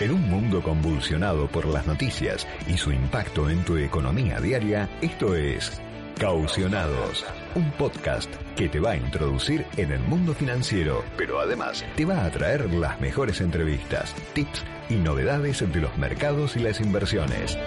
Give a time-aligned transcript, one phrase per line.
[0.00, 5.36] En un mundo convulsionado por las noticias y su impacto en tu economía diaria, esto
[5.36, 5.80] es
[6.18, 12.04] Caucionados, un podcast que te va a introducir en el mundo financiero, pero además te
[12.04, 17.58] va a traer las mejores entrevistas, tips y novedades de los mercados y las inversiones.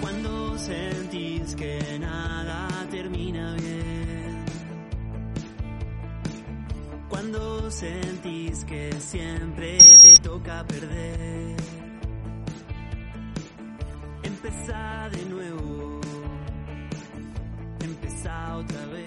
[0.00, 2.39] Cuando sentís que nada
[7.80, 11.56] sentís que siempre te toca perder.
[14.22, 16.00] Empezá de nuevo.
[17.82, 19.06] Empezá otra vez.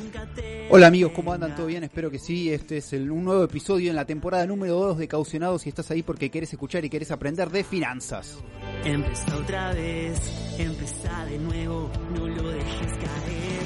[0.00, 1.56] Nunca te Hola amigos, ¿cómo andan?
[1.56, 1.82] ¿Todo bien?
[1.82, 2.52] Espero que sí.
[2.52, 5.90] Este es el- un nuevo episodio en la temporada número 2 de Caucionados y estás
[5.90, 8.38] ahí porque querés escuchar y querés aprender de finanzas.
[8.84, 10.20] Empezá otra vez,
[10.56, 13.57] empezá de nuevo, no lo dejes caer.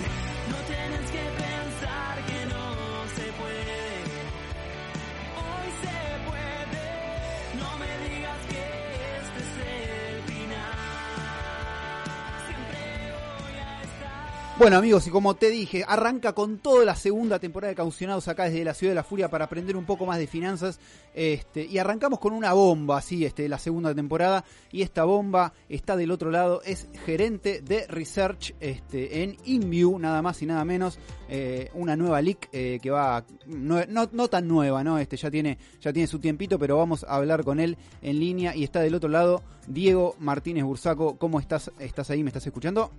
[14.63, 18.45] Bueno amigos, y como te dije, arranca con toda la segunda temporada de Caucionados acá
[18.45, 20.79] desde la Ciudad de la Furia para aprender un poco más de finanzas.
[21.15, 24.45] Este, y arrancamos con una bomba, así, este, la segunda temporada.
[24.71, 30.23] Y esta bomba está del otro lado, es gerente de research este, en InView, nada
[30.23, 30.97] más y nada menos.
[31.29, 34.97] eh, una nueva leak eh, que va, no, no, tan nueva, ¿no?
[34.97, 38.55] Este, ya tiene, ya tiene su tiempito, pero vamos a hablar con él en línea.
[38.55, 41.19] Y está del otro lado, Diego Martínez Bursaco.
[41.19, 41.73] ¿Cómo estás?
[41.81, 42.23] ¿Estás ahí?
[42.23, 42.93] ¿Me estás escuchando?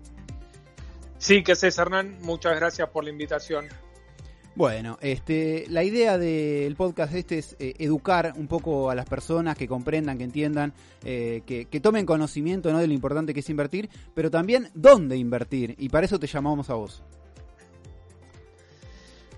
[1.23, 2.17] Sí, que haces, Hernán.
[2.19, 3.69] Muchas gracias por la invitación.
[4.55, 9.57] Bueno, este, la idea del podcast este es eh, educar un poco a las personas,
[9.57, 10.73] que comprendan, que entiendan,
[11.05, 12.79] eh, que, que tomen conocimiento ¿no?
[12.79, 15.75] de lo importante que es invertir, pero también dónde invertir.
[15.77, 17.01] Y para eso te llamamos a vos.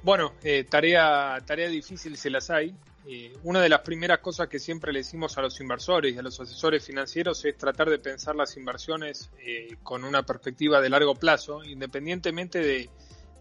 [0.01, 2.75] Bueno, eh, tarea, tarea difícil se las hay.
[3.07, 6.23] Eh, una de las primeras cosas que siempre le decimos a los inversores y a
[6.23, 11.13] los asesores financieros es tratar de pensar las inversiones eh, con una perspectiva de largo
[11.13, 12.89] plazo, independientemente de,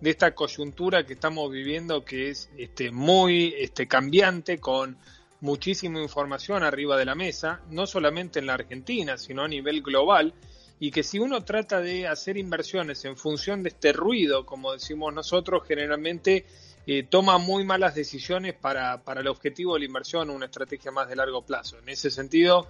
[0.01, 4.99] de esta coyuntura que estamos viviendo que es este, muy este, cambiante, con
[5.41, 10.35] muchísima información arriba de la mesa, no solamente en la Argentina, sino a nivel global,
[10.79, 15.15] y que si uno trata de hacer inversiones en función de este ruido, como decimos
[15.15, 16.45] nosotros, generalmente
[16.87, 21.09] eh, toma muy malas decisiones para, para el objetivo de la inversión, una estrategia más
[21.09, 21.79] de largo plazo.
[21.79, 22.67] En ese sentido,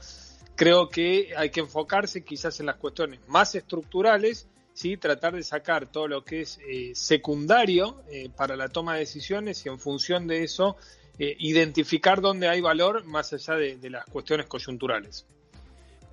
[0.55, 4.97] creo que hay que enfocarse quizás en las cuestiones más estructurales, ¿sí?
[4.97, 9.65] tratar de sacar todo lo que es eh, secundario eh, para la toma de decisiones
[9.67, 10.77] y en función de eso
[11.17, 15.25] identificar dónde hay valor más allá de las cuestiones coyunturales.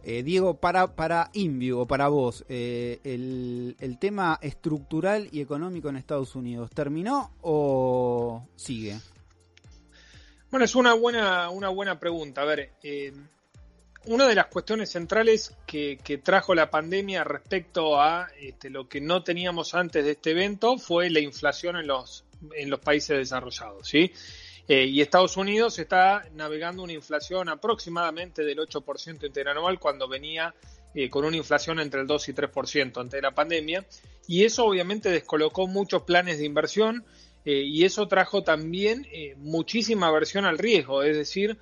[0.03, 1.29] Eh, Diego, para, para
[1.75, 8.47] o para vos, eh, el, el tema estructural y económico en Estados Unidos, ¿terminó o
[8.55, 8.97] sigue?
[10.49, 12.41] Bueno, es una buena, una buena pregunta.
[12.41, 13.13] A ver, eh,
[14.05, 18.99] una de las cuestiones centrales que, que trajo la pandemia respecto a este, lo que
[18.99, 22.25] no teníamos antes de este evento fue la inflación en los,
[22.55, 24.11] en los países desarrollados, ¿sí?
[24.73, 30.55] Eh, y Estados Unidos está navegando una inflación aproximadamente del 8% interanual cuando venía
[30.95, 33.85] eh, con una inflación entre el 2 y 3% antes de la pandemia.
[34.29, 37.03] Y eso obviamente descolocó muchos planes de inversión
[37.43, 39.05] eh, y eso trajo también
[39.39, 41.57] muchísima aversión al riesgo, es decir,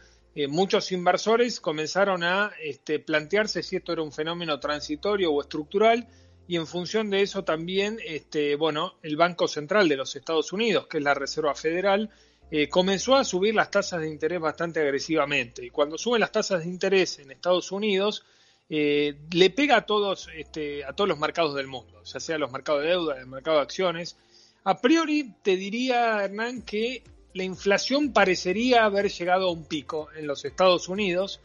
[0.48, 6.08] muchos inversores comenzaron a este, plantearse si esto era un fenómeno transitorio o estructural
[6.48, 10.86] y en función de eso también, este, bueno, el Banco Central de los Estados Unidos,
[10.88, 12.12] que es la Reserva Federal,
[12.52, 15.66] eh, comenzó a subir las tasas de interés bastante agresivamente.
[15.66, 18.26] Y cuando suben las tasas de interés en Estados Unidos,
[18.70, 22.52] eh, le pega a todos, este, a todos los mercados del mundo, ya sea los
[22.52, 24.18] mercados de deuda, el mercado de acciones.
[24.64, 27.04] A priori te diría, Hernán, que
[27.34, 31.40] la inflación parecería haber llegado a un pico en los Estados Unidos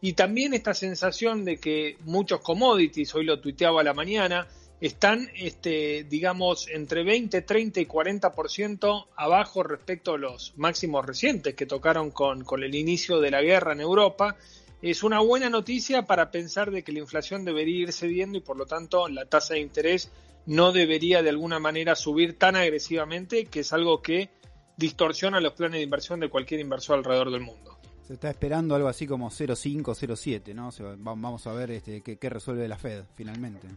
[0.00, 4.46] y también esta sensación de que muchos commodities, hoy lo tuiteaba a la mañana,
[4.80, 11.66] están, este, digamos, entre 20, 30 y 40% abajo respecto a los máximos recientes que
[11.66, 14.36] tocaron con, el inicio de la guerra en Europa.
[14.80, 18.56] Es una buena noticia para pensar de que la inflación debería ir cediendo y por
[18.56, 20.10] lo tanto la tasa de interés
[20.46, 24.30] no debería de alguna manera subir tan agresivamente, que es algo que
[24.78, 27.78] distorsiona los planes de inversión de cualquier inversor alrededor del mundo.
[28.06, 30.70] Se está esperando algo así como 0,5, 0,7, ¿no?
[31.14, 33.68] vamos a ver este, qué, resuelve la Fed finalmente.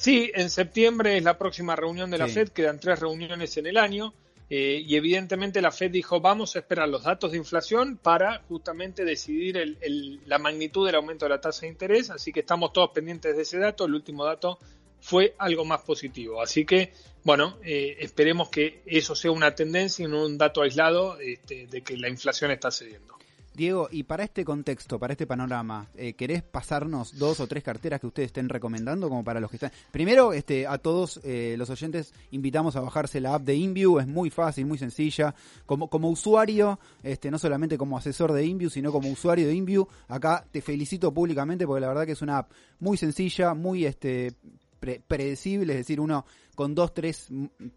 [0.00, 3.76] Sí, en septiembre es la próxima reunión de la Fed, quedan tres reuniones en el
[3.76, 4.14] año.
[4.48, 9.04] Eh, y evidentemente la Fed dijo, vamos a esperar los datos de inflación para justamente
[9.04, 9.76] decidir
[10.24, 13.42] la magnitud del aumento de la tasa de interés, así que estamos todos pendientes de
[13.42, 13.84] ese dato.
[13.84, 14.58] El último dato
[15.02, 16.40] fue algo más positivo.
[16.40, 21.18] Así que, bueno, eh, esperemos que eso sea una tendencia y no un dato aislado
[21.20, 23.19] este, de que la inflación está cediendo.
[23.54, 28.00] Diego, y para este contexto, para este panorama, eh, ¿querés pasarnos dos o tres carteras
[28.00, 29.72] que ustedes estén recomendando como para los que están?
[29.90, 34.06] Primero, este, a todos eh, los oyentes invitamos a bajarse la app de InView, es
[34.06, 35.34] muy fácil, muy sencilla.
[35.66, 39.86] Como, como usuario, este, no solamente como asesor de InView, sino como usuario de InView,
[40.08, 44.34] acá te felicito públicamente porque la verdad que es una app muy sencilla, muy este,
[44.80, 46.24] predecible, es decir, uno
[46.54, 47.28] con dos, tres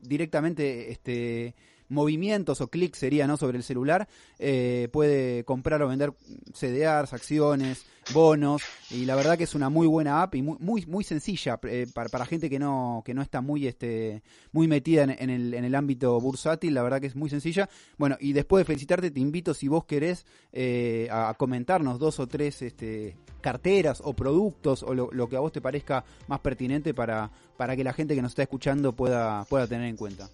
[0.02, 1.56] directamente este,
[1.90, 4.08] movimientos o clics sería no sobre el celular
[4.40, 6.14] eh, puede comprar o vender
[6.54, 10.86] CDRs, acciones, bonos y la verdad que es una muy buena app y muy muy,
[10.86, 15.04] muy sencilla eh, para, para, gente que no que no está muy este muy metida
[15.04, 17.70] en, el, en el ámbito bursátil la verdad que es muy sencilla.
[17.98, 22.28] Bueno y después de felicitarte te invito si vos querés eh, a comentarnos dos o
[22.28, 26.94] tres este carteras o productos o lo, lo, que a vos te parezca más pertinente
[26.94, 30.30] para para que la gente que nos está escuchando pueda pueda tener en cuenta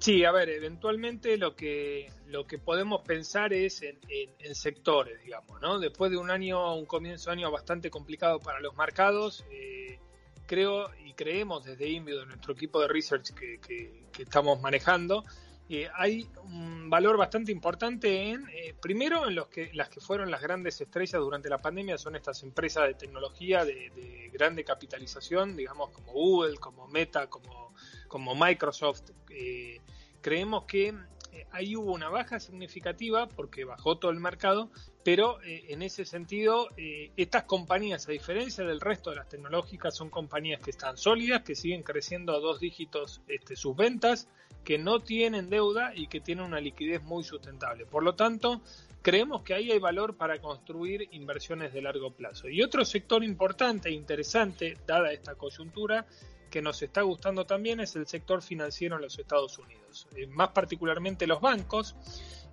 [0.00, 5.78] Sí, a ver, eventualmente lo que, lo que podemos pensar es en, sectores, digamos, ¿no?
[5.78, 9.98] Después de un año, un comienzo de año bastante complicado para los mercados, eh,
[10.46, 15.22] creo y creemos desde Invio, de nuestro equipo de research que, que, estamos manejando,
[15.68, 20.30] eh, hay un valor bastante importante en, eh, primero, en los que, las que fueron
[20.30, 25.56] las grandes estrellas durante la pandemia, son estas empresas de tecnología de, de grande capitalización,
[25.56, 27.69] digamos, como Google, como Meta, como
[28.10, 29.80] como Microsoft, eh,
[30.20, 34.68] creemos que eh, ahí hubo una baja significativa porque bajó todo el mercado,
[35.04, 36.68] pero eh, en ese sentido
[37.16, 41.54] estas compañías, a diferencia del resto de las tecnológicas, son compañías que están sólidas, que
[41.54, 44.28] siguen creciendo a dos dígitos este, sus ventas,
[44.64, 47.86] que no tienen deuda y que tienen una liquidez muy sustentable.
[47.86, 48.60] Por lo tanto,
[49.02, 52.48] creemos que ahí hay valor para construir inversiones de largo plazo.
[52.48, 56.06] Y otro sector importante e interesante, dada esta coyuntura,
[56.50, 60.50] que nos está gustando también es el sector financiero en los Estados Unidos, eh, más
[60.50, 61.96] particularmente los bancos.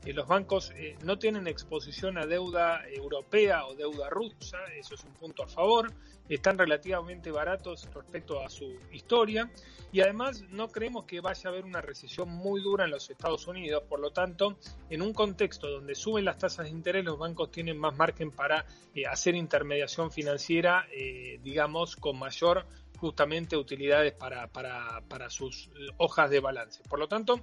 [0.06, 5.04] Eh, los bancos eh, no tienen exposición a deuda europea o deuda rusa, eso es
[5.04, 5.92] un punto a favor,
[6.30, 9.52] están relativamente baratos respecto a su historia.
[9.92, 13.48] Y además no creemos que vaya a haber una recesión muy dura en los Estados
[13.48, 14.58] Unidos, por lo tanto,
[14.90, 18.66] en un contexto donde suben las tasas de interés, los bancos tienen más margen para
[19.10, 20.86] hacer intermediación financiera,
[21.42, 22.66] digamos, con mayor
[22.98, 26.84] justamente utilidades para, para, para sus hojas de balance.
[26.90, 27.42] Por lo tanto,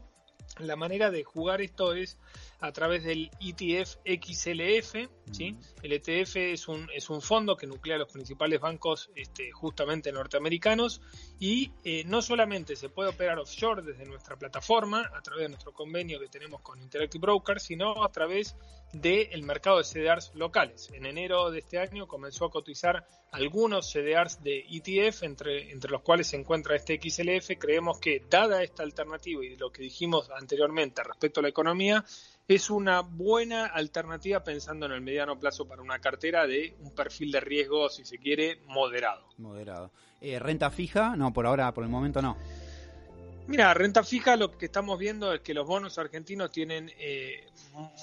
[0.58, 2.18] la manera de jugar esto es
[2.64, 5.10] a través del ETF XLF.
[5.32, 5.56] ¿sí?
[5.82, 11.02] El ETF es un, es un fondo que nuclea los principales bancos este, justamente norteamericanos
[11.38, 15.72] y eh, no solamente se puede operar offshore desde nuestra plataforma, a través de nuestro
[15.72, 18.56] convenio que tenemos con Interactive Brokers, sino a través
[18.94, 20.88] del mercado de CDRs locales.
[20.92, 26.02] En enero de este año comenzó a cotizar algunos CDRs de ETF, entre, entre los
[26.02, 27.58] cuales se encuentra este XLF.
[27.58, 32.04] Creemos que, dada esta alternativa y lo que dijimos anteriormente respecto a la economía,
[32.46, 37.32] es una buena alternativa pensando en el mediano plazo para una cartera de un perfil
[37.32, 39.26] de riesgo, si se quiere, moderado.
[39.38, 39.90] Moderado.
[40.20, 41.16] Eh, ¿Renta fija?
[41.16, 42.36] No, por ahora, por el momento no.
[43.46, 47.46] Mira, renta fija lo que estamos viendo es que los bonos argentinos tienen eh,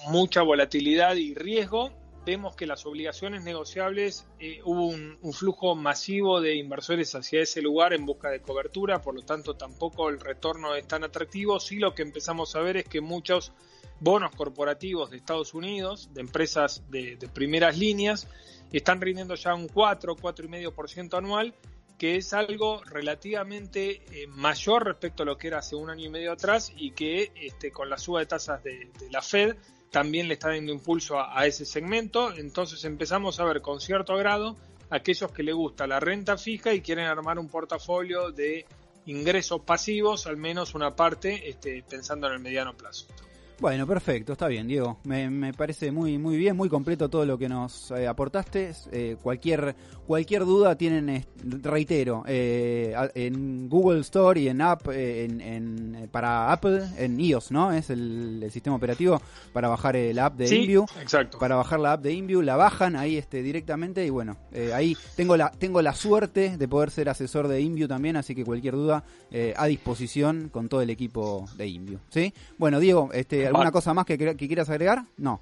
[0.07, 1.91] mucha volatilidad y riesgo.
[2.25, 7.63] Vemos que las obligaciones negociables eh, hubo un, un, flujo masivo de inversores hacia ese
[7.63, 11.59] lugar en busca de cobertura, por lo tanto tampoco el retorno es tan atractivo.
[11.59, 13.51] Sí lo que empezamos a ver es que muchos
[14.01, 18.27] bonos corporativos de Estados Unidos, de empresas de, primeras líneas,
[18.73, 21.53] están rindiendo ya un 4, 4,5% anual,
[21.99, 26.09] que es algo relativamente eh, mayor respecto a lo que era hace un año y
[26.09, 29.55] medio atrás y que este, con la suba de tasas de, la Fed
[29.91, 32.33] también le está dando impulso a, ese segmento.
[32.33, 34.57] Entonces empezamos a ver con cierto agrado
[34.89, 38.65] aquellos que le gusta la renta fija y quieren armar un portafolio de
[39.05, 43.05] ingresos pasivos, al menos una parte, este, pensando en el mediano plazo.
[43.61, 44.97] Bueno, perfecto, está bien, Diego.
[45.03, 48.71] Me, me, parece muy muy bien, muy completo todo lo que nos eh, aportaste.
[48.91, 49.75] Eh, cualquier
[50.07, 57.19] cualquier duda tienen, reitero, eh, en Google Store y en App, en, para Apple, en
[57.19, 57.71] iOS, ¿no?
[57.71, 59.21] Es el, sistema operativo
[59.53, 60.85] para bajar el app de sí, InView.
[60.99, 61.37] Exacto.
[61.37, 64.37] Para bajar la app de InView, la bajan ahí este directamente y bueno,
[64.73, 68.43] ahí tengo la tengo la suerte de poder ser asesor de InView también, así que
[68.43, 69.03] cualquier duda
[69.55, 72.33] a disposición con todo el equipo de InView, ¿sí?
[72.57, 75.03] Bueno, Diego, este ¿Alguna cosa más que, quieras agregar?
[75.17, 75.39] No.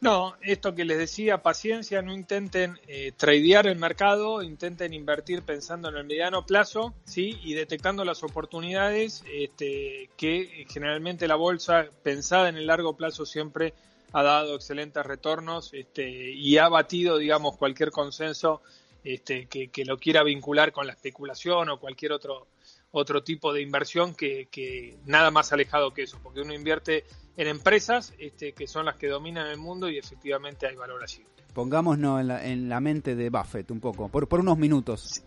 [0.00, 5.88] No, esto que les decía, paciencia, no intenten eh, tradear el mercado, intenten invertir pensando
[5.88, 12.48] en el mediano plazo, sí, y detectando las oportunidades este, que generalmente la bolsa, pensada
[12.48, 13.74] en el largo plazo, siempre
[14.12, 18.62] ha dado excelentes retornos este, y ha batido, digamos, cualquier consenso
[19.02, 22.46] este, que, que, lo quiera vincular con la especulación o cualquier otro
[22.90, 27.04] otro tipo de inversión que, que nada más alejado que eso, porque uno invierte
[27.36, 31.24] en empresas este, que son las que dominan el mundo y efectivamente hay valor allí.
[31.54, 35.22] Pongámonos en la, en la mente de Buffett un poco, por, por unos minutos.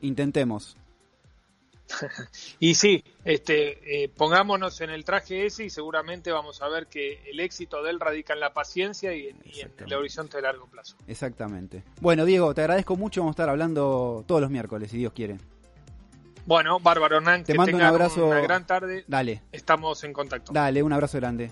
[0.00, 0.76] Intentemos.
[2.60, 7.20] y sí, este, eh, pongámonos en el traje ese y seguramente vamos a ver que
[7.28, 10.42] el éxito de él radica en la paciencia y en, y en el horizonte de
[10.44, 10.96] largo plazo.
[11.06, 11.82] Exactamente.
[12.00, 13.22] Bueno, Diego, te agradezco mucho.
[13.22, 15.38] Vamos a estar hablando todos los miércoles, si Dios quiere.
[16.46, 18.26] Bueno, Bárbaro Hernán, Te que mando un abrazo.
[18.26, 19.04] una gran tarde.
[19.06, 20.52] Dale, Estamos en contacto.
[20.52, 21.50] dale, un abrazo grande.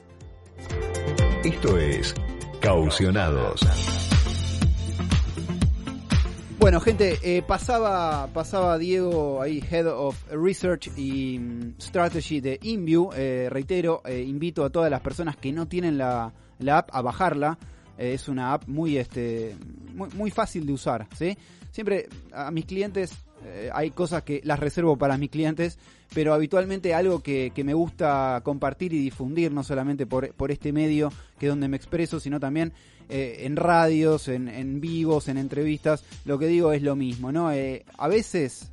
[1.44, 2.14] Esto es
[2.60, 3.60] Caucionados.
[6.58, 13.10] Bueno, gente, eh, pasaba, pasaba Diego ahí, Head of Research y mm, Strategy de InView.
[13.14, 17.00] Eh, reitero, eh, invito a todas las personas que no tienen la, la app a
[17.00, 17.58] bajarla.
[17.96, 19.56] Eh, es una app muy, este,
[19.94, 21.38] muy, muy fácil de usar, ¿sí?
[21.70, 23.12] Siempre a mis clientes
[23.48, 25.78] eh, hay cosas que las reservo para mis clientes,
[26.14, 30.72] pero habitualmente algo que, que me gusta compartir y difundir, no solamente por, por este
[30.72, 32.72] medio que es donde me expreso, sino también
[33.08, 37.52] eh, en radios, en, en vivos, en entrevistas, lo que digo es lo mismo, ¿no?
[37.52, 38.70] Eh, a veces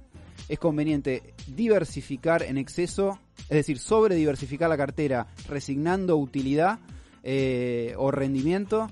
[0.49, 6.79] es conveniente diversificar en exceso, es decir, sobre diversificar la cartera, resignando utilidad
[7.97, 8.87] o rendimiento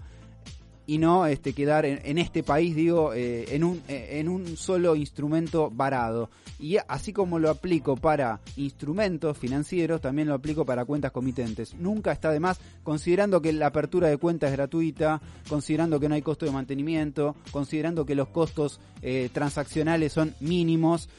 [0.86, 4.96] y no este, quedar en, este país, digo, eh, en, un, eh, en un solo
[4.96, 6.30] instrumento varado.
[6.60, 11.74] Y así como lo aplico para instrumentos financieros, también lo aplico para cuentas comitentes.
[11.76, 16.16] Nunca está de más, considerando que la apertura de cuenta es gratuita, considerando que no
[16.16, 21.10] hay costo de mantenimiento, considerando que los costos eh, transaccionales son mínimos,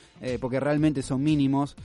[0.40, 1.76] porque realmente son mínimos.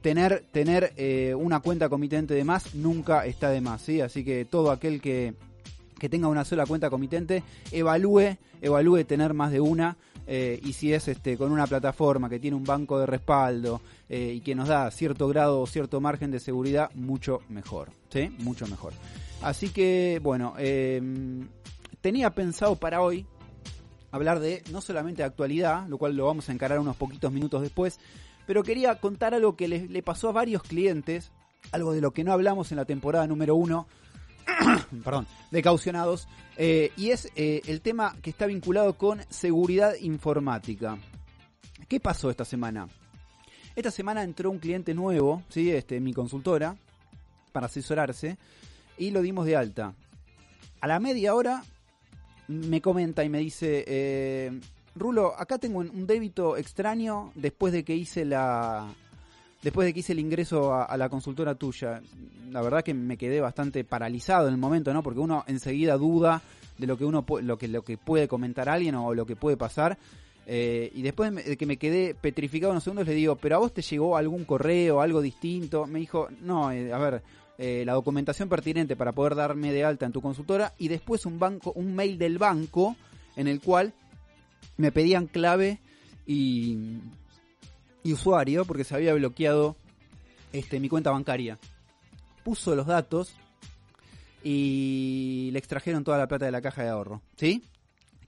[0.00, 4.00] Tener tener una cuenta comitente de más nunca está de más, ¿sí?
[4.00, 5.34] Así que todo aquel que
[6.02, 10.92] que tenga una sola cuenta comitente, evalúe, evalúe tener más de una eh, y si
[10.92, 14.66] es este con una plataforma que tiene un banco de respaldo eh, y que nos
[14.66, 18.34] da cierto grado o cierto margen de seguridad, mucho mejor, ¿sí?
[18.40, 18.94] Mucho mejor.
[19.42, 21.00] Así que, bueno, eh,
[22.00, 23.24] tenía pensado para hoy
[24.10, 27.62] hablar de no solamente de actualidad, lo cual lo vamos a encarar unos poquitos minutos
[27.62, 28.00] después,
[28.44, 31.30] pero quería contar algo que le pasó a varios clientes,
[31.70, 33.86] algo de lo que no hablamos en la temporada número uno,
[35.04, 40.98] perdón, de caucionados, eh, y es eh, el tema que está vinculado con seguridad informática.
[41.88, 42.88] ¿Qué pasó esta semana?
[43.74, 45.70] Esta semana entró un cliente nuevo, ¿sí?
[45.70, 46.76] este, mi consultora,
[47.52, 48.36] para asesorarse,
[48.98, 49.94] y lo dimos de alta.
[50.80, 51.62] A la media hora
[52.48, 54.60] me comenta y me dice, eh,
[54.94, 58.94] Rulo, acá tengo un débito extraño después de que hice la,
[59.62, 62.02] después de que hice el ingreso a, la consultora tuya,
[62.50, 65.02] la verdad que me quedé bastante paralizado en el momento, ¿no?
[65.02, 66.42] Porque uno enseguida duda
[66.78, 69.56] de lo que uno lo que lo que puede comentar alguien o lo que puede
[69.56, 69.98] pasar.
[70.46, 73.72] Eh, y después de que me quedé petrificado unos segundos le digo, pero a vos
[73.72, 75.86] te llegó algún correo, algo distinto.
[75.86, 77.22] Me dijo, no, eh, a ver,
[77.58, 81.38] eh, la documentación pertinente para poder darme de alta en tu consultora y después un
[81.38, 82.96] banco, un mail del banco
[83.36, 83.92] en el cual
[84.76, 85.78] me pedían clave
[86.26, 86.98] y
[88.02, 89.76] y usuario porque se había bloqueado
[90.52, 91.58] este, mi cuenta bancaria.
[92.44, 93.34] Puso los datos
[94.42, 97.22] y le extrajeron toda la plata de la caja de ahorro.
[97.36, 97.62] ¿Sí?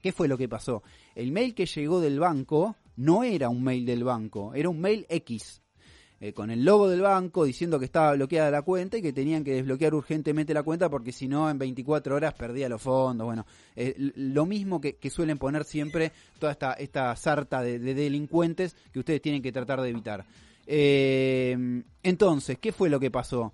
[0.01, 0.83] ¿Qué fue lo que pasó?
[1.15, 5.05] El mail que llegó del banco no era un mail del banco, era un mail
[5.09, 5.61] X.
[6.25, 9.43] Eh, con el logo del banco diciendo que estaba bloqueada la cuenta y que tenían
[9.43, 13.25] que desbloquear urgentemente la cuenta porque si no en 24 horas perdía los fondos.
[13.25, 18.75] Bueno, eh, lo mismo que, suelen poner siempre toda esta, esta sarta de, de, delincuentes
[18.91, 20.25] que ustedes tienen que tratar de evitar.
[20.65, 23.53] Eh, entonces, ¿qué fue lo que pasó?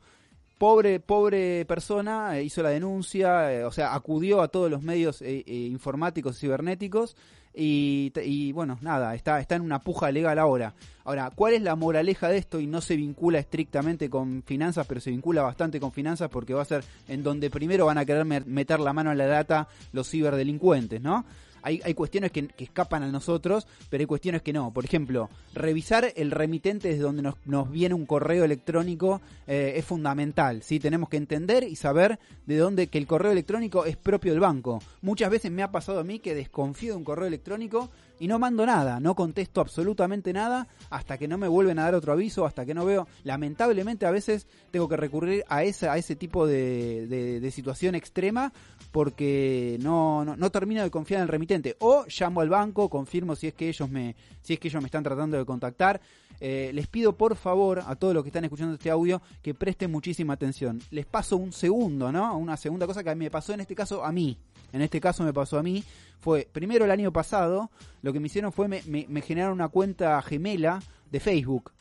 [0.57, 6.39] Pobre, pobre persona hizo la denuncia, o sea, acudió a todos los medios informáticos y
[6.39, 7.17] cibernéticos
[7.53, 10.73] y, y, bueno, nada, está, está en una puja legal ahora.
[11.03, 12.59] Ahora, ¿cuál es la moraleja de esto?
[12.59, 16.61] Y no se vincula estrictamente con finanzas, pero se vincula bastante con finanzas porque va
[16.61, 20.09] a ser en donde primero van a querer meter la mano en la data los
[20.09, 21.25] ciberdelincuentes, ¿no?
[21.63, 24.71] Hay, hay cuestiones que, escapan a nosotros, pero hay cuestiones que no.
[24.71, 29.85] Por ejemplo, revisar el remitente desde donde nos, nos viene un correo electrónico eh, es
[29.85, 30.63] fundamental.
[30.63, 30.79] ¿sí?
[30.79, 34.81] Tenemos que entender y saber de dónde que el correo electrónico es propio del banco.
[35.01, 37.89] Muchas veces me ha pasado a mí que desconfío de un correo electrónico
[38.21, 41.95] y no mando nada, no contesto absolutamente nada hasta que no me vuelven a dar
[41.95, 43.07] otro aviso, hasta que no veo.
[43.23, 48.53] Lamentablemente a veces tengo que recurrir a ese, a ese tipo de, de, situación extrema
[48.91, 51.77] porque no, no, termino de confiar en el remitente.
[51.79, 54.87] O llamo al banco, confirmo si es que ellos me, si es que ellos me
[54.87, 55.99] están tratando de contactar.
[56.39, 59.91] Eh, les pido por favor a todos los que están escuchando este audio que presten
[59.91, 60.79] muchísima atención.
[60.91, 62.37] Les paso un segundo, ¿no?
[62.37, 64.37] Una segunda cosa que me pasó en este caso a mí.
[64.73, 65.83] En este caso me pasó a mí
[66.21, 67.71] fue, primero el año pasado,
[68.03, 71.71] lo que me hicieron fue, me, generaron una cuenta gemela de Facebook.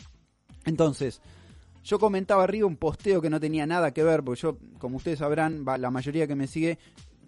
[0.64, 1.20] Entonces,
[1.84, 5.20] yo comentaba arriba un posteo que no tenía nada que ver, porque yo, como ustedes
[5.20, 6.78] sabrán, la mayoría que me sigue,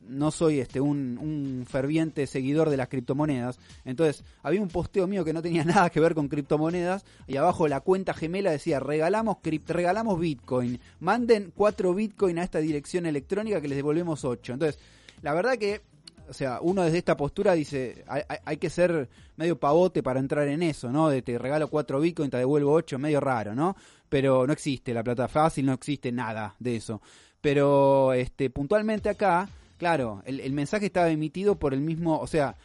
[0.09, 3.59] no soy este un, ferviente seguidor de las criptomonedas.
[3.85, 7.69] Entonces, había un posteo mío que no tenía nada que ver con criptomonedas y abajo
[7.69, 13.69] la cuenta gemela decía, regalamos, regalamos Bitcoin, manden 4 Bitcoin a esta dirección electrónica que
[13.69, 14.55] les devolvemos 8.
[14.55, 14.81] Entonces,
[15.23, 15.81] la verdad que
[16.33, 18.07] o sea, uno desde esta postura dice,
[18.47, 21.11] hay, que ser medio pavote para entrar en eso, ¿no?
[21.11, 23.77] De te regalo cuatro bitcoins, te devuelvo ocho, medio raro, ¿no?
[24.09, 27.03] Pero no existe la plata fácil, no existe nada de eso.
[27.43, 29.47] Pero este puntualmente acá,
[29.77, 32.57] claro, el, el mensaje estaba emitido por el mismo, o sea,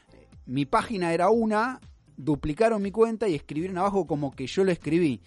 [0.45, 1.81] mi página era una,
[2.15, 5.19] duplicaron mi cuenta y escribieron abajo como que yo lo escribí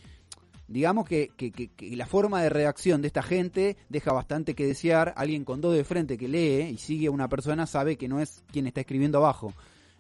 [0.71, 1.33] digamos que,
[1.81, 5.12] la forma de redacción de esta gente deja bastante que desear.
[5.17, 8.21] Alguien con dos de frente que lee y sigue a una persona sabe que no
[8.21, 9.53] es quien está escribiendo abajo.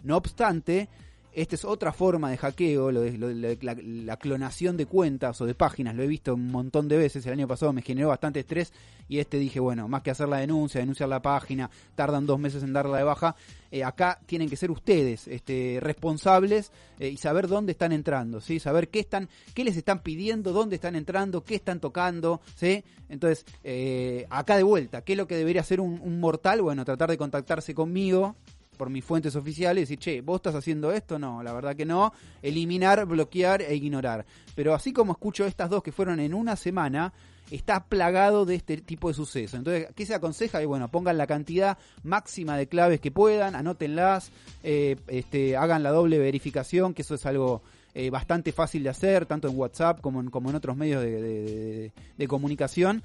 [0.04, 0.88] No obstante,
[1.32, 5.94] esta es otra forma de hackeo, lo de, la, clonación de cuentas o de páginas.
[5.94, 7.24] Lo he visto un montón de veces.
[7.26, 8.72] El año pasado me generó bastante estrés
[9.08, 12.62] y este dije, bueno, más que hacer la denuncia, denunciar la página, tardan dos meses
[12.62, 13.36] en darla de baja.
[13.70, 18.58] Eh, acá tienen que ser ustedes este, responsables eh, y saber dónde están entrando, ¿sí?
[18.58, 22.82] Saber qué están, qué les están pidiendo, dónde están entrando, qué están tocando, ¿sí?
[23.08, 26.62] Entonces, eh, acá de vuelta, ¿qué es lo que debería hacer un mortal?
[26.62, 28.36] Bueno, tratar de contactarse conmigo
[28.80, 31.84] por mis fuentes oficiales y decir, che, vos estás haciendo esto, no, la verdad que
[31.84, 34.24] no, eliminar, bloquear e ignorar.
[34.54, 37.12] Pero así como escucho estas dos que fueron en una semana,
[37.50, 39.58] está plagado de este tipo de sucesos.
[39.58, 40.62] Entonces, ¿qué se aconseja?
[40.62, 45.90] Y bueno, pongan la cantidad máxima de claves que puedan, anótenlas, eh, este, hagan la
[45.90, 47.60] doble verificación, que eso es algo
[47.92, 51.92] eh, bastante fácil de hacer, tanto en WhatsApp como en, como en otros medios de,
[52.16, 53.02] de comunicación.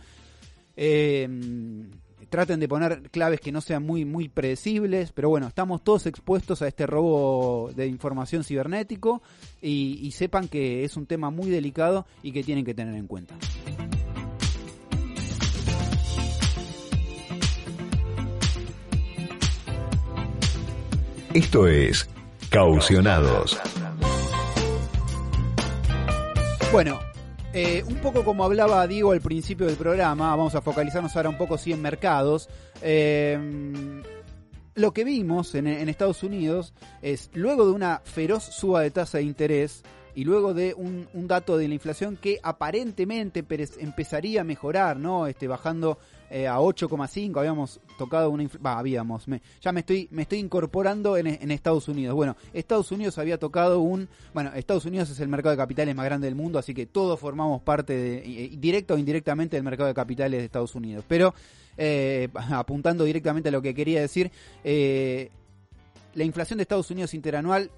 [0.77, 1.27] Eh,
[2.29, 6.61] traten de poner claves que no sean muy, muy predecibles, pero bueno, estamos todos expuestos
[6.61, 9.21] a este robo de información cibernético
[9.61, 13.35] y, sepan que es un tema muy delicado y que tienen que tener en cuenta.
[21.33, 22.07] Esto es
[22.49, 23.59] Caucionados.
[26.71, 26.99] Bueno,
[27.55, 31.37] eh, un poco como hablaba Diego al principio del programa, vamos a focalizarnos ahora un
[31.37, 32.49] poco sí en mercados.
[32.81, 33.39] Eh,
[34.73, 39.23] lo que vimos en, Estados Unidos es, luego de una feroz suba de tasa de
[39.23, 39.83] interés
[40.15, 43.45] y luego de un, dato de la inflación que aparentemente
[43.79, 45.25] empezaría a mejorar, ¿no?
[45.25, 45.97] Este, bajando
[46.29, 49.25] eh, a 8,5, habíamos tocado una va, habíamos,
[49.61, 52.15] ya me estoy me estoy incorporando en, Estados Unidos.
[52.15, 56.05] Bueno, Estados Unidos había tocado un, bueno, Estados Unidos es el mercado de capitales más
[56.05, 59.93] grande del mundo, así que todos formamos parte de directo o indirectamente del mercado de
[59.93, 61.05] capitales de Estados Unidos.
[61.07, 61.33] Pero
[61.77, 64.31] eh, apuntando directamente a lo que quería decir,
[64.63, 65.29] eh,
[66.15, 67.71] la inflación de Estados Unidos interanual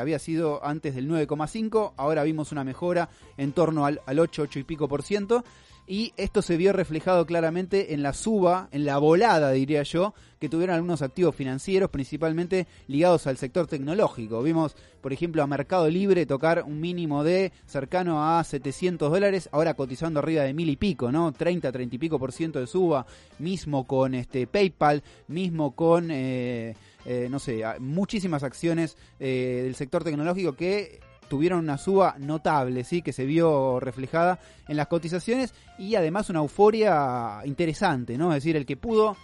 [0.00, 4.58] había sido antes del 9,5, ahora vimos una mejora en torno al, al 8, 8
[4.58, 5.44] y pico por ciento
[5.88, 10.50] y esto se vio reflejado claramente en la suba, en la volada, diría yo, que
[10.50, 14.42] tuvieron algunos activos financieros, principalmente ligados al sector tecnológico.
[14.42, 19.72] Vimos, por ejemplo, a Mercado Libre tocar un mínimo de cercano a 700 dólares, ahora
[19.72, 21.32] cotizando arriba de mil y pico, ¿no?
[21.32, 23.06] 30, 30 y pico por ciento de suba,
[23.38, 26.10] mismo con este PayPal, mismo con...
[26.10, 32.84] Eh, eh, no sé, muchísimas acciones eh, del sector tecnológico que tuvieron una suba notable,
[32.84, 38.30] sí, que se vio reflejada en las cotizaciones y además una euforia interesante, ¿no?
[38.30, 39.16] Es decir, el que pudo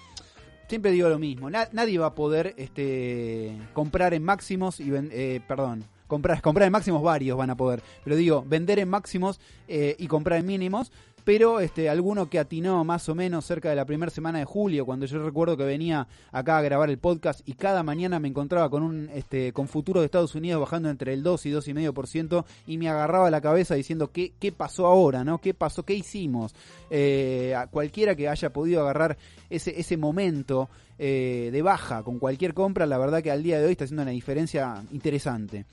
[0.69, 5.85] siempre digo lo mismo, nadie va a poder este comprar en máximos y eh, perdón,
[6.07, 10.41] comprar comprar en máximos varios van a poder, pero digo, vender en máximos y comprar
[10.41, 10.91] en mínimos
[11.25, 14.85] pero este, alguno que atinó más o menos cerca de la primera semana de julio,
[14.85, 18.69] cuando yo recuerdo que venía acá a grabar el podcast y cada mañana me encontraba
[18.69, 22.79] con un este, con futuro de Estados Unidos bajando entre el 2 y 2,5% y
[22.79, 25.25] me agarraba la cabeza diciendo ¿qué, qué pasó ahora?
[25.25, 25.39] ¿no?
[25.39, 25.83] ¿Qué pasó?
[25.83, 26.55] ¿Qué hicimos?
[26.91, 29.17] Eh, a cualquiera que haya podido agarrar
[29.49, 33.67] ese, ese momento eh, de baja con cualquier compra, la verdad que al día de
[33.67, 35.65] hoy está haciendo una diferencia interesante.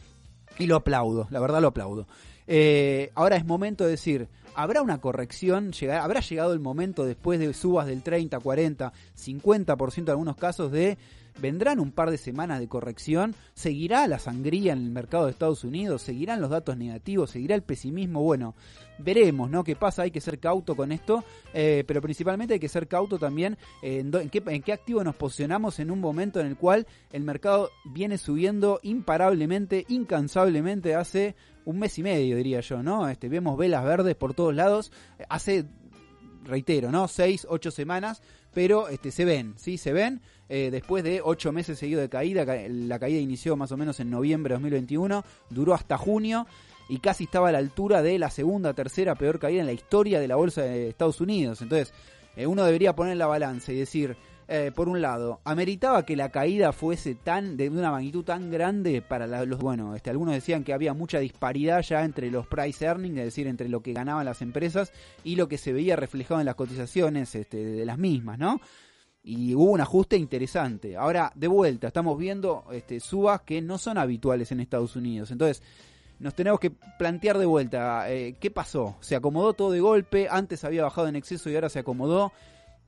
[0.57, 2.07] Y lo aplaudo, la verdad lo aplaudo.
[2.47, 5.71] Eh, ahora es momento de decir, ¿habrá una corrección?
[5.99, 10.97] ¿Habrá llegado el momento después de subas del 30, 40, 50% en algunos casos de
[11.39, 15.63] vendrán un par de semanas de corrección, seguirá la sangría en el mercado de Estados
[15.63, 18.55] Unidos, seguirán los datos negativos, seguirá el pesimismo, bueno,
[18.97, 19.63] veremos, ¿no?
[19.63, 20.03] ¿Qué pasa?
[20.03, 24.11] Hay que ser cauto con esto, eh, pero principalmente hay que ser cauto también en,
[24.29, 28.17] qué, en qué activo nos posicionamos en un momento en el cual el mercado viene
[28.17, 33.07] subiendo imparablemente, incansablemente hace un mes y medio, diría yo, ¿no?
[33.07, 34.91] Este, vemos velas verdes por todos lados,
[35.29, 35.65] hace,
[36.43, 37.07] reitero, ¿no?
[37.07, 38.21] Seis, ocho semanas,
[38.53, 39.77] pero este, se ven, ¿sí?
[39.77, 40.21] Se ven.
[40.49, 44.09] Eh, después de ocho meses seguidos de caída, la caída inició más o menos en
[44.09, 46.45] noviembre de 2021, duró hasta junio
[46.89, 50.19] y casi estaba a la altura de la segunda, tercera peor caída en la historia
[50.19, 51.61] de la bolsa de Estados Unidos.
[51.61, 51.93] Entonces,
[52.35, 54.17] eh, uno debería poner la balanza y decir,
[54.53, 59.01] eh, por un lado, ameritaba que la caída fuese tan de una magnitud tan grande
[59.01, 63.17] para los bueno, este, algunos decían que había mucha disparidad ya entre los price earnings,
[63.17, 64.91] es decir, entre lo que ganaban las empresas
[65.23, 68.59] y lo que se veía reflejado en las cotizaciones este, de las mismas, ¿no?
[69.23, 70.97] y hubo un ajuste interesante.
[70.97, 75.31] Ahora, de vuelta, estamos viendo este, subas que no son habituales en Estados Unidos.
[75.31, 75.63] Entonces,
[76.19, 78.97] nos tenemos que plantear de vuelta, eh, ¿qué pasó?
[78.99, 80.27] ¿Se acomodó todo de golpe?
[80.29, 82.33] ¿Antes había bajado en exceso y ahora se acomodó?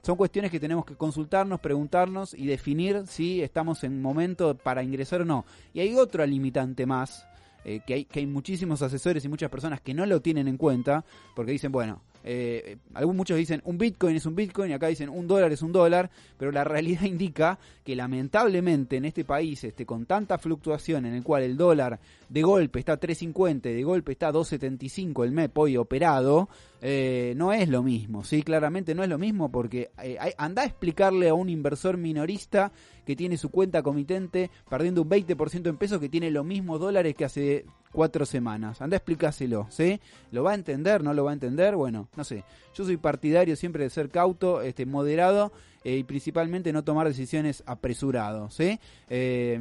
[0.05, 5.21] Son cuestiones que tenemos que consultarnos, preguntarnos y definir si estamos en momento para ingresar
[5.21, 5.45] o no.
[5.73, 7.25] Y hay otra limitante más,
[7.63, 10.57] eh, que, hay, que hay muchísimos asesores y muchas personas que no lo tienen en
[10.57, 14.87] cuenta, porque dicen, bueno, eh, algunos muchos dicen un Bitcoin es un Bitcoin y acá
[14.87, 19.63] dicen un dólar es un dólar, pero la realidad indica que lamentablemente en este país,
[19.63, 23.83] este, con tanta fluctuación en el cual el dólar de golpe está a 3.50, de
[23.83, 26.49] golpe está a 2.75 el MEP hoy operado,
[26.81, 30.65] eh, no es lo mismo, sí, claramente no es lo mismo porque eh, anda a
[30.65, 32.71] explicarle a un inversor minorista
[33.05, 37.15] que tiene su cuenta comitente perdiendo un 20% en pesos que tiene los mismos dólares
[37.15, 38.81] que hace cuatro semanas.
[38.81, 40.01] Anda a explicárselo, ¿sí?
[40.31, 41.01] ¿Lo va a entender?
[41.03, 41.77] ¿No lo va a entender?
[41.77, 42.43] Bueno, no sé.
[42.73, 45.53] Yo soy partidario siempre de ser cauto, este, moderado
[45.85, 48.79] eh, y principalmente no tomar decisiones apresurados, ¿sí?
[49.09, 49.57] Eh,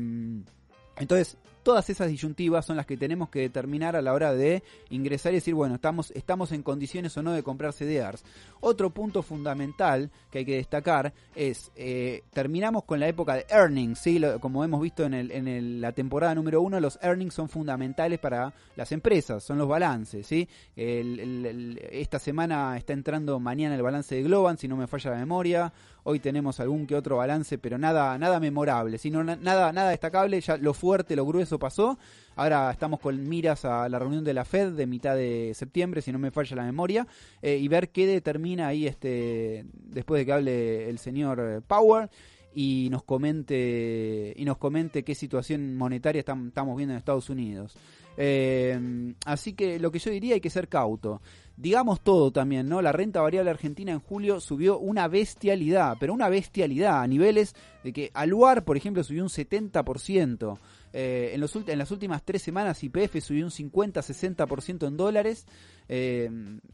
[0.97, 5.33] entonces, todas esas disyuntivas son las que tenemos que determinar a la hora de ingresar
[5.33, 8.25] y decir, bueno, estamos, estamos en condiciones o no de comprar CDRs.
[8.61, 13.99] Otro punto fundamental que hay que destacar es, eh, terminamos con la época de earnings,
[13.99, 14.21] ¿sí?
[14.41, 18.53] como hemos visto en, el, en la temporada número uno, los earnings son fundamentales para
[18.77, 20.29] las empresas, son los balances.
[20.77, 25.73] esta semana está entrando mañana el balance de Globan, si no me falla la memoria.
[26.05, 30.41] Hoy tenemos algún que otro balance, pero nada, nada memorable, sino nada, nada destacable.
[30.41, 31.99] Ya lo fuerte, lo grueso pasó.
[32.35, 36.11] Ahora estamos con miras a la reunión de la Fed de mitad de septiembre, si
[36.11, 37.07] no me falla la memoria,
[37.41, 42.11] eh, y ver qué determina ahí este después de que hable el señor Power
[42.55, 47.77] y nos comente y nos comente qué situación monetaria estamos viendo en Estados Unidos.
[48.17, 51.23] Eh, así que lo que yo diría hay que ser cauto
[51.57, 52.83] digamos todo también, ¿no?
[52.83, 57.93] La renta variable argentina en julio subió una bestialidad, pero una bestialidad a niveles de
[57.93, 60.59] que Aluar, por ejemplo, subió un 70%.
[60.95, 65.47] Eh, en, los, en las últimas tres semanas IPF subió un 50-60% en dólares.
[65.95, 66.31] Eh,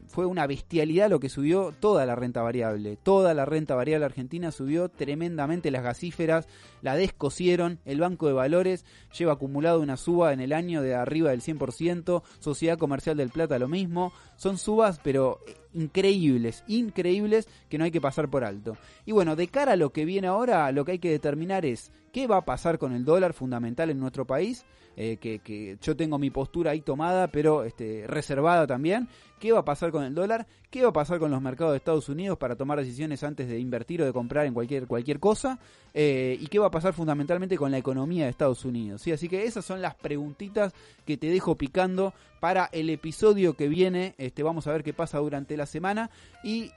[0.07, 2.97] fue una bestialidad lo que subió toda la renta variable.
[3.03, 5.71] Toda la renta variable argentina subió tremendamente.
[5.71, 6.47] Las gasíferas
[6.81, 7.79] la descosieron.
[7.83, 8.85] El Banco de Valores
[9.17, 12.23] lleva acumulado una suba en el año de arriba del 100%.
[12.39, 14.13] Sociedad Comercial del Plata lo mismo.
[14.37, 15.41] Son subas, pero
[15.73, 18.77] increíbles, increíbles que no hay que pasar por alto.
[19.05, 21.91] Y bueno, de cara a lo que viene ahora, lo que hay que determinar es
[22.11, 26.17] qué va a pasar con el dólar fundamental en nuestro país, eh, que, yo tengo
[26.17, 29.07] mi postura ahí tomada, pero este, reservada también.
[29.39, 30.45] ¿Qué va a pasar con el dólar?
[30.69, 33.59] ¿Qué va a pasar con los mercados de Estados Unidos para tomar decisiones antes de
[33.59, 35.59] invertir o de comprar en cualquier, cualquier cosa?
[35.93, 39.01] Eh, ¿Y qué va a pasar fundamentalmente con la economía de Estados Unidos?
[39.01, 39.11] ¿Sí?
[39.11, 40.73] Así que esas son las preguntitas
[41.05, 44.13] que te dejo picando para el episodio que viene.
[44.17, 46.09] Este, vamos a ver qué pasa durante la semana.
[46.43, 46.71] Y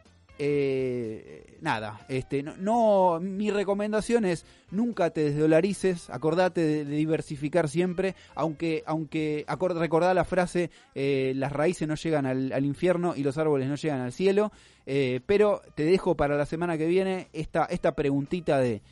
[0.45, 8.83] eh, nada, este, no, mi recomendación es nunca te desdolarices, acordate de, diversificar siempre, aunque,
[8.87, 13.77] aunque recordá la frase, eh, las raíces no llegan al, infierno y los árboles no
[13.77, 14.51] llegan al cielo,
[14.85, 18.83] eh, pero te dejo para la semana que viene esta, esta preguntita de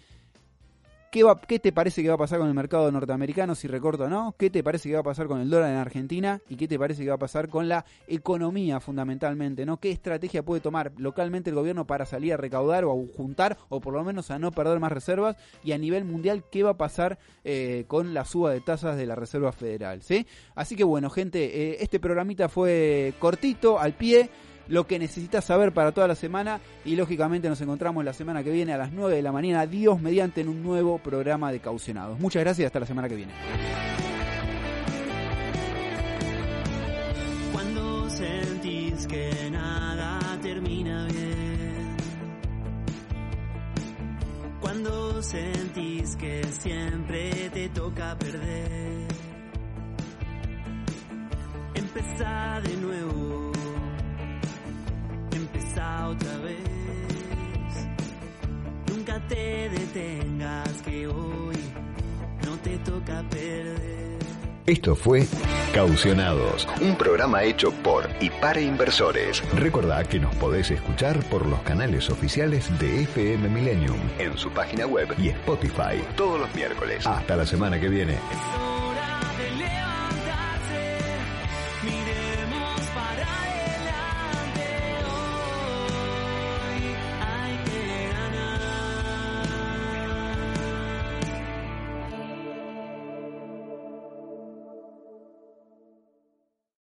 [1.11, 4.05] ¿Qué, va, ¿Qué te parece que va a pasar con el mercado norteamericano si recorto
[4.05, 4.37] o no?
[4.39, 6.41] ¿Qué te parece que va a pasar con el dólar en Argentina?
[6.49, 9.67] ¿Y qué te parece que va a pasar con la economía fundamentalmente?
[9.67, 9.79] ¿no?
[9.79, 13.81] ¿Qué estrategia puede tomar localmente el gobierno para salir a recaudar o a juntar o
[13.81, 15.37] por lo menos a no perder más reservas?
[15.65, 19.07] Y a nivel mundial, ¿qué va a pasar eh, con la suba de tasas de
[19.07, 20.03] la Reserva Federal?
[20.03, 20.29] ¿sí?
[20.55, 24.31] Así que bueno, gente, eh, este programita fue cortito, al pie
[24.69, 28.51] lo que necesitas saber para toda la semana y lógicamente nos encontramos la semana que
[28.51, 32.19] viene a las 9 de la mañana, Dios mediante en un nuevo programa de Caucionados.
[32.19, 33.33] Muchas gracias y hasta la semana que viene.
[38.21, 41.97] sentís que nada termina bien.
[44.61, 49.09] Cuando sentís que siempre te toca perder.
[51.75, 53.10] Empezá de nuevo.
[58.89, 61.57] Nunca te detengas que hoy
[62.45, 64.19] no te toca perder.
[64.67, 65.27] Esto fue
[65.73, 69.41] Caucionados, un programa hecho por y para inversores.
[69.55, 74.87] Recordá que nos podés escuchar por los canales oficiales de FM Millennium, en su página
[74.87, 77.07] web y Spotify, todos los miércoles.
[77.07, 78.19] Hasta la semana que viene.